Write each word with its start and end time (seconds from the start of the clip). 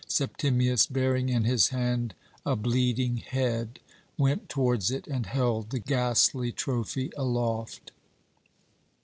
Septimius, 0.07 0.87
bearing 0.87 1.29
in 1.29 1.43
his 1.43 1.67
hand 1.67 2.15
a 2.43 2.55
bleeding 2.55 3.17
head, 3.17 3.79
went 4.17 4.49
towards 4.49 4.89
it 4.89 5.05
and 5.05 5.27
held 5.27 5.69
the 5.69 5.77
ghastly 5.77 6.51
trophy 6.51 7.11
aloft. 7.15 7.91